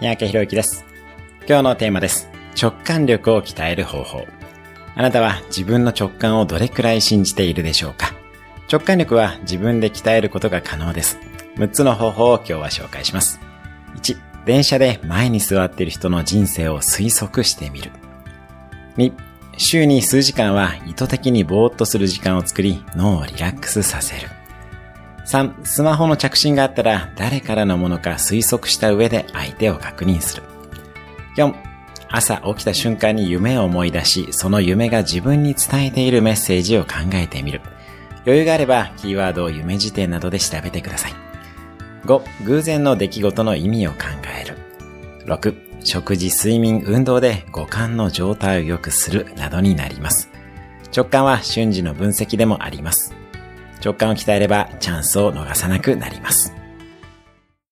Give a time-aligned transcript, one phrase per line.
[0.00, 0.84] 三宅博之です。
[1.48, 2.28] 今日のテーマです。
[2.56, 4.28] 直感力を鍛える方法。
[4.94, 8.14] あなたは自分の直感をどれくらい信じているでしょうか？
[8.70, 11.18] 直感力は自分で鍛えることが可能です。
[11.56, 13.40] 6つの方法を今日は紹介します。
[13.96, 17.90] 1、電車で前に座っている人の人生を推測してみる。
[18.98, 19.12] 2、
[19.56, 24.28] 週に数時間は意図的にぼーっとする時間を作り、脳をリラックスさせる。
[25.28, 30.42] 3、スマホの着信があったら誰からのものか推測した上で相手を確認する。
[31.36, 31.54] 4、
[32.08, 37.60] 朝起きた瞬間に夢を思い出し、その夢が自分に伝えているメッセージを考えてみる。
[38.24, 41.12] 余裕があれば、キーワードを夢辞典などで調べてください。
[42.06, 43.98] 5、偶然の出来事の意味を考
[44.42, 44.56] える。
[45.26, 50.30] 6、食事、睡眠、運動で五感の状態を良くするなどになります。
[50.96, 53.14] 直感は瞬時の分析でもあります。
[53.84, 56.57] 直感を鍛えればチャンスを逃さなくなります。